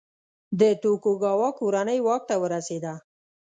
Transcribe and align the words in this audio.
د 0.59 0.61
توکوګاوا 0.81 1.49
کورنۍ 1.59 1.99
واک 2.05 2.21
ته 2.29 2.35
ورسېده. 2.41 2.93